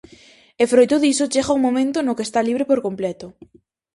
E 0.61 0.63
froito 0.71 0.95
diso 1.03 1.31
chega 1.33 1.55
un 1.57 1.61
momento 1.67 1.97
no 2.01 2.15
que 2.17 2.25
está 2.27 2.39
libre 2.47 2.65
por 2.69 2.79
completo. 2.85 3.25